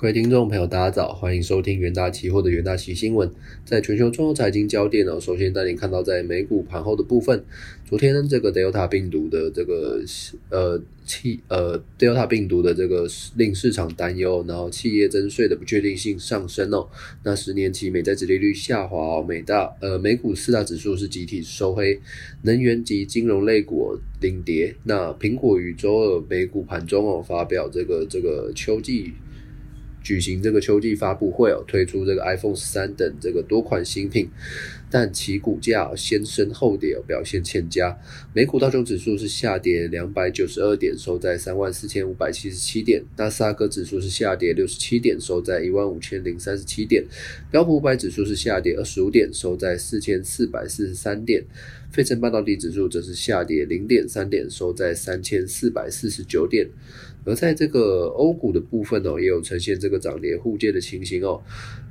[0.00, 3.30] 各位听众朋友，大家早，欢迎收听元大期货的元大期新闻。
[3.66, 7.44] 在全球重要财经焦点哦，首先带您看到在美股盘后的部分，
[7.84, 10.02] 昨天这个 Delta 病毒的这个
[10.48, 16.88] 呃企呃 Delta 病毒的这个令市场担忧，然后企业征税的不确定性上升哦。
[17.22, 22.00] 那十年期美债殖利率下滑哦，美大呃美股四大指数是集体收黑，
[22.44, 24.74] 能源及金融类股领跌。
[24.84, 29.12] 那苹果于周二美股盘中哦发表这个这个秋季。
[30.02, 34.28] 举行这个秋季发布会哦，推出这个 iPhone 十三等这个多款新品，
[34.90, 37.96] 但其股价先升后跌，表现欠佳。
[38.34, 47.04] 美股道琼指数是下跌两百九十二点，收在三万四千五百七十七点；纳斯达克指数是下跌六十七点，收在一万五千零三十七点；
[47.50, 51.42] 标普五百指数是下跌二十五点，收在四千四百四十三点；
[51.92, 56.68] 费城半导体指数则是下跌零点三点，收在三千四百四十九点。
[57.26, 61.42] 而在这个欧股的部分哦，也有呈现这个涨跌互见的情形哦。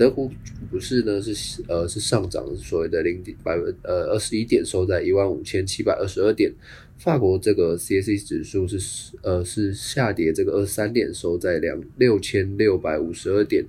[0.00, 0.30] 德国
[0.70, 6.50] 股市呢是呃是上涨，所谓的零点百分呃二十一点，收在一万五千七百二十二点。
[6.96, 13.66] 法国这个 C S C 指数是呃是下跌这个二十三点，收在两六千六百五十二点。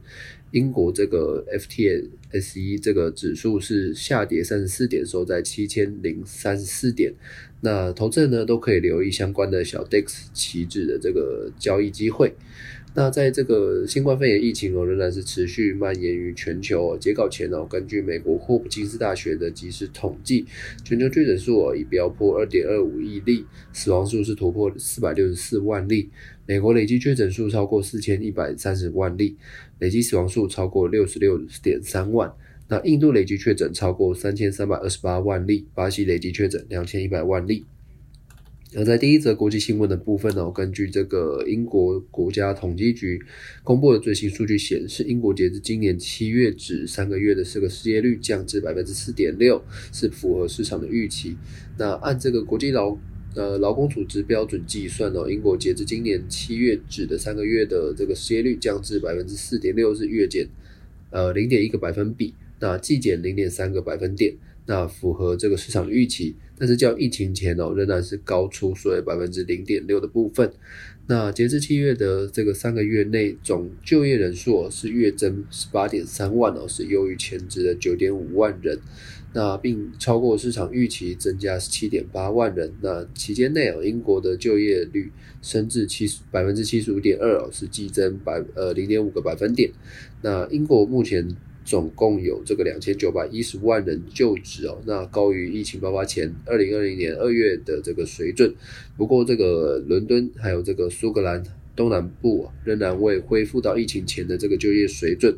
[0.51, 7.13] 英国这个 FTSE 这个指数是下跌三十四点，收在七千零三十四点。
[7.59, 12.33] 那投资人呢都可以留意相关的小 DEX 期指的这个交易机会。
[12.93, 16.97] 那在这个新冠肺炎疫情哦仍然是持续蔓延于全球。
[16.97, 20.45] 截稿前哦，根据美国霍普金斯大学的即时统计，
[20.83, 26.09] 全球确诊数哦已飙破二点二五亿例，死亡数是突破四百六十四万例。
[26.45, 29.37] 美国累计确诊数超过四千一百三十万例，
[29.79, 32.33] 累计死亡数超过六十六点三万。
[32.67, 37.65] 那印度累计确诊超过三千三百二十八万例，巴西累计确诊两千一百万例。
[38.73, 43.21] 而在第一则国际新闻的部分呢，根据这个英国国家统计局
[43.65, 49.61] 公布的最新数据显示，英国截至今年七月止三个月的这个失业率降至百分之四点六，
[49.91, 51.35] 是符合市场的预期。
[51.77, 52.97] 那按这个国际劳
[53.35, 60.47] 呃劳工组织标准计算呢，英国截至今年七月止的三个月的这个失业率降至百分之四点六，是月减
[61.09, 64.33] 呃零点一个百分比，那季减零点三个百分点。
[64.67, 70.53] 那符合这个市场预期，但是较疫情前哦，仍然是高出所有百分之零点六的部分。
[71.07, 78.77] 那截至七月的这个三个月内，总就业人数是月增十八点三万哦，是优于前值的九点五万人。
[79.33, 82.71] 那并超过市场预期，增加十七点八万人。
[82.81, 85.11] 那期间内哦，英国的就业率
[85.41, 89.71] 升至七十百分之七十五点二哦，是激增百呃零点五个百分点。
[90.21, 91.35] 那英国目前。
[91.63, 98.53] 总共有这个两千九百一十万人就职哦，那高于疫情爆发前二零二零年二月的这个水准。
[98.97, 101.43] 不过，这个伦敦还有这个苏格兰
[101.75, 105.37] 东南部仍然未恢复到疫情前的这个就业水准。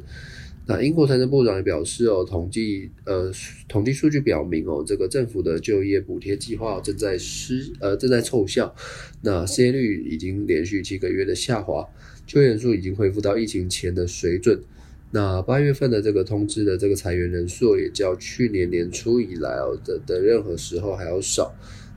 [0.65, 3.29] 那英国财政部长也表示哦，统计呃
[3.67, 8.73] 统计数据表明哦，这个政府的就业补贴计划正在失呃正在凑效。
[9.21, 11.85] 那失业率已经连续七个月的下滑，
[12.25, 14.63] 就业人数已经恢复到疫情前的水准。
[15.13, 21.53] 那八月份的这个通知的这个裁员人数也较去年年初以来的的任何时候还要少。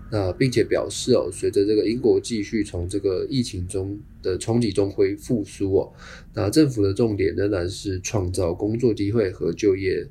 [0.08, 5.92] 那并且表示哦，随着这个英国继续从这个疫情中的冲击中恢复苏哦，
[6.32, 10.06] 那政府的重点仍然是创造工作机会和就业，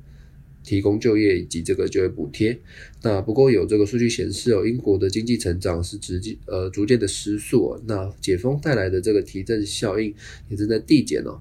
[0.62, 2.58] 提供就业以及这个就业补贴。
[3.02, 10.14] 那不过有这个数据显示哦，英国的经济成长是直接呃逐渐的失速哦，那解封带来的这个提振效应
[10.50, 11.40] 也正在递减哦。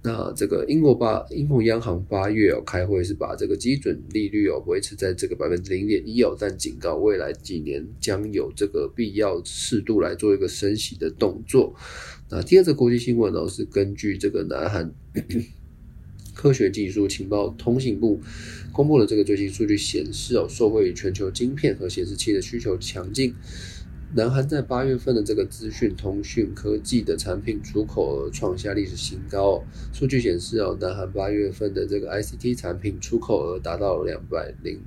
[0.00, 11.74] 那这个英国八英国央行八月哦开会是把这个基准利率哦维持在这个百分之零点一哦，但警告未来几年将有这个必要适度来做一个升息的动作。
[12.30, 14.92] 那第二则国际新闻呢是根据这个南韩
[16.32, 18.20] 科学技术情报通信部
[18.72, 23.34] 公布的这个最新数据显示哦，受惠于全球晶片和显示器的需求强劲。
[24.14, 29.62] 南韩在八月份的这个资讯通讯科技的产品出口额创下历史新高。
[29.92, 34.80] 数据显示，哦，南韩八月份的这个 ICT 产品出口额达到两百零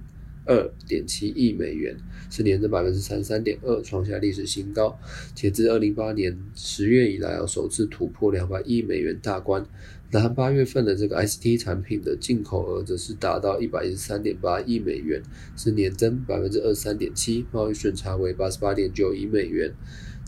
[0.46, 1.96] 二点七亿美元，
[2.30, 4.98] 是年增百分之三十三点二，创下历史新高。
[5.36, 9.66] 且自二零一八年十月以来，首次突破两百亿美元大关。
[10.14, 15.22] 南韩八月份的这个 ST 产品的进口额则是达到一百一十三点八亿美元，
[15.56, 19.72] 是年增百分之二十三点七，贸易顺差为八十八点九亿美元。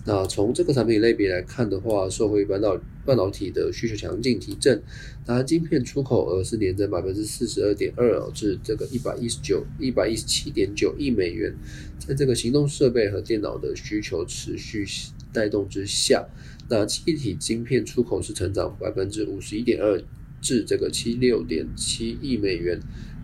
[0.05, 4.83] 那从这个产品类别来看的话，受惠半导半导体的需求强劲提振，
[5.25, 11.55] 那晶片出口额是年增百分之四十二点二，至这个一百一十九一百一十七点九亿美元。
[11.99, 14.85] 在这个行动设备和电脑的需求持续
[15.31, 16.27] 带动之下，
[16.69, 20.03] 那气体晶片出口是成长百分之五十一点二，
[20.41, 22.77] 至这个七六点七亿美元。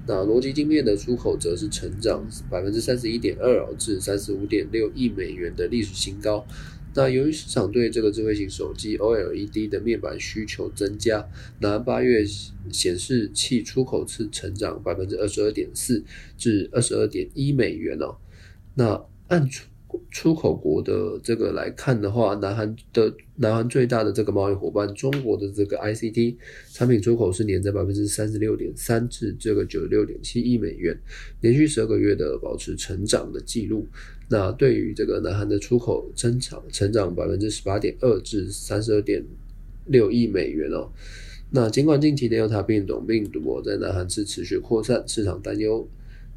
[0.10, 6.44] 那逻辑晶片的出口则是成长百分之三十一点二，至三十五点六亿美元的历史新高。
[6.96, 11.24] 那由于市场对这个智慧型手机 OLED 的面板需求增加，
[11.60, 12.26] 那八月
[12.72, 16.04] 显示器出口是成长百分之二十二点四
[16.36, 18.18] 至二十二点一美元哦。
[18.74, 19.48] 那按
[20.12, 26.36] 出口国的这个来看的话，南韩的南韩最大的这个贸易伙伴中国的这个 ICT
[26.72, 30.96] 产品出口是年增百分之三十六点三至这个九十六点七亿美元，
[31.42, 33.88] 连续十二个月的保持成长的记录。
[34.30, 39.24] 那对于这个南韩的出口增长成长百分之十八点二至三十二点
[39.88, 40.92] 六亿美元哦。
[41.52, 45.90] 那尽管近期的 Delta 变种病毒在南韩是持续扩散，市场担忧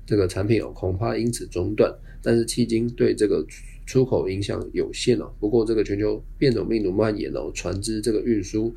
[0.06, 1.92] 这个产品哦恐怕因此中断。
[2.22, 3.44] 但是迄今对这个
[3.84, 5.32] 出口影响有限哦。
[5.40, 8.72] 不过这个全球变种病毒蔓延哦，船只这个运输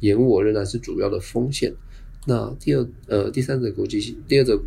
[0.00, 1.74] 延误仍然是主要的风险。
[2.26, 4.58] 那第二呃第三则国际第二则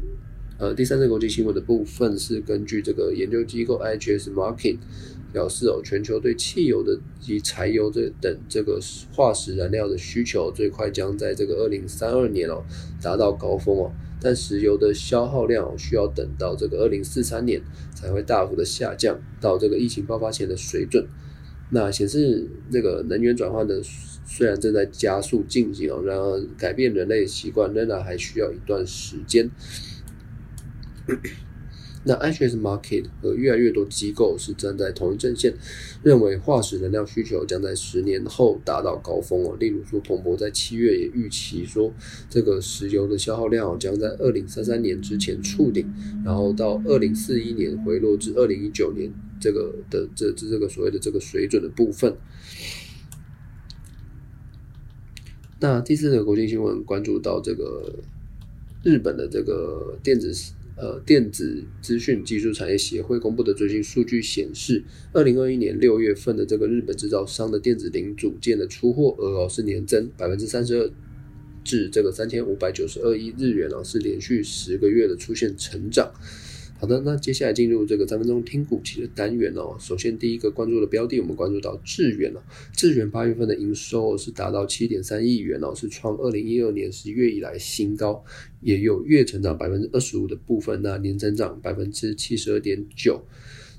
[0.58, 4.78] 呃第三则国际新闻的部分是根据这个研究机构 IHS Market
[5.32, 8.80] 表示哦，全球对汽油的及柴油这等这个
[9.14, 12.64] 化石燃料的需求最快将在这个二零三二年哦
[13.02, 13.92] 达到高峰哦。
[14.20, 17.62] 但石油的消耗量需要等到这个二零四三年
[17.94, 21.06] 才会大幅的下降到这个疫情爆发前的水准。
[21.70, 23.80] 那显示这个能源转换的
[24.26, 29.52] 虽然正在加速进行哦，然而改变人类习惯仍然还需要一段时间。
[32.04, 35.54] 那 IHS Market 和越来越多机构是站在同一阵线，
[36.02, 39.58] 认为化石能量需求将在十年后达到高峰哦。
[39.60, 41.92] 例如说，彭博在七月也预期说，
[42.30, 45.86] 这个石油的消耗量将在二零三三年之前触顶，
[46.24, 49.12] 然后到二零四一年回落至二零一九年
[49.42, 52.16] 这个的这这这个所谓的这个水准的部分。
[55.60, 57.96] 那第四个国际新闻关注到这个
[58.82, 60.32] 日本的这个电子。
[60.78, 70.92] 呃，电子资讯技术产业协会公布的最新数据显示，二零二一年六月份的这个日本制造商的电子零组件的出货额哦是年增百分之三十二，
[71.64, 76.12] 至这个三千五百九十二亿日元哦，是连续十个月的出现成长。
[76.80, 79.76] 好的，那接下来进入这个三分钟听股期的单元哦。
[79.80, 82.44] 首先，第一个关注的标的，我们关注到智元了。
[82.72, 88.24] 智元八月份的营收是达到七点三亿元哦，是创二零一二年十月以来新高，
[88.62, 93.24] 也有月成长百分之二十五的部分，那年增长百分之七十二点九。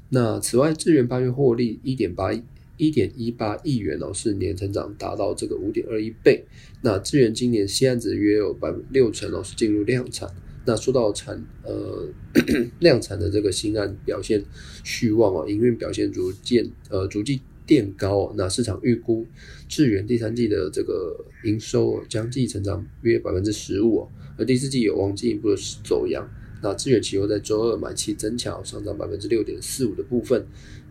[0.08, 2.32] 那此外，智元八月获利一点八
[2.76, 6.44] 一点一八亿元哦，是年成长达到这个五点二一倍。
[6.82, 10.28] 那智元今年新案子约有百分六成哦，是进入量产。
[10.68, 12.06] 那说到产呃
[12.78, 14.44] 量产的这个新案表现
[14.84, 18.34] 续旺哦，营运表现逐渐呃逐季垫高哦。
[18.36, 19.26] 那市场预估
[19.66, 26.28] 智远第三季的这个营收将季成长约百分之十五哦，而第四季有望进一步的走阳。
[26.62, 30.46] 那智远期货在周二买气增强，上涨百分之六点四五的部分。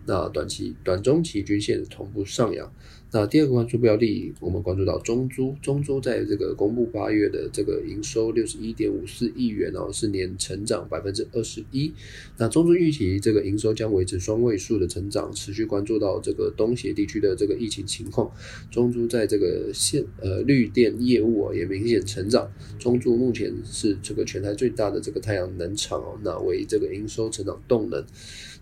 [0.07, 2.73] 那短期、短中期均线同步上扬。
[3.09, 11.93] 那第二个关注标的，我们关注到中租，中租在这个公布八月的这个营收六十一点五四亿元哦，是年成长百分之二十一。
[12.37, 18.29] 那中租预期这个营收将维持双位数的成长，持续关注到这个东协地区的这个疫情情况。
[18.69, 22.51] 中租在这个线呃绿电业务啊也明显成长。
[22.77, 28.05] 中租目前是这个全台最大的这个太阳能厂哦，那为这个营收成长动能。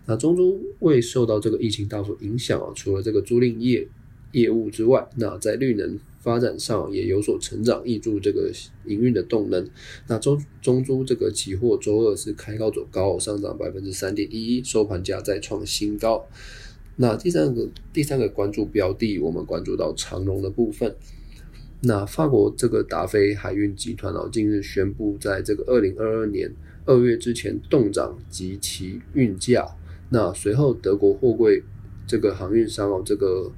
[0.06, 3.88] 那中租未受到这个疫情大幅影响啊，除了这个租赁业。
[4.36, 8.52] 业务之外，那在绿能发展上也有所成长，挹注这个
[8.84, 9.66] 营运的动能。
[10.08, 16.26] 那中中珠这个期货周二是开高走高，上涨百分之三点一一，收盘价再创新高。
[16.96, 20.94] 那第三个第三个关注标的，我们关注到长荣的部分。
[21.80, 26.52] 那法国这个达菲海运集团哦，近日宣布，在这个二零二二年
[26.84, 29.66] 二月之前冻涨及其运价。
[30.10, 31.62] 那随后德国货柜
[32.06, 33.50] 这个航运商哦，这个。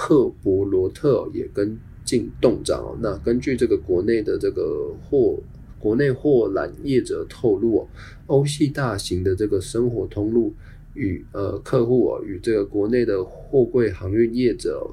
[0.00, 2.96] 赫伯罗特也跟进动涨哦。
[3.02, 5.36] 那根据这个国内的这个货
[5.76, 7.88] 国内货揽业者透露哦，
[8.28, 10.54] 欧系大型的这个生活通路
[10.94, 14.88] 与呃客户哦与这个国内的货柜航运业者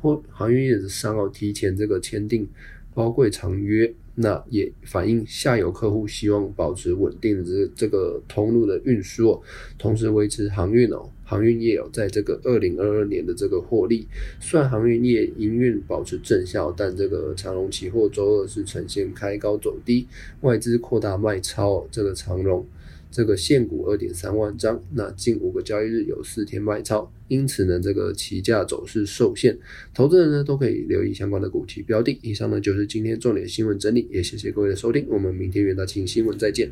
[0.00, 2.48] 货航运业者商哦提前这个签订
[2.94, 9.42] 包柜长约，那也反映下游客户希望保持稳定的这这个通路的运输哦，
[9.76, 11.10] 同时维持航运哦。
[11.28, 14.08] 航运业哦，在这个二零二二年的这个获利，
[14.40, 20.06] 虽然航运业营运保持正效，但这个长荣期货周二是呈现开高走低，
[20.40, 22.66] 外资扩大卖超，这个长荣
[23.10, 29.54] 这个现股二点三万张，那近五个交易日有四天卖超，因此呢，这个期价走势受限，
[29.92, 32.18] 投资人呢都可以留意相关的股期标的。
[32.22, 36.70] 以上呢就是今天重点新闻整理，也谢谢各位的收听，我们明天元大清新闻再见。